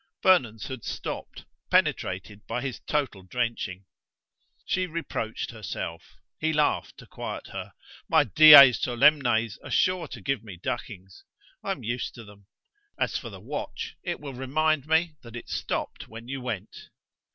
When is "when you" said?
16.07-16.41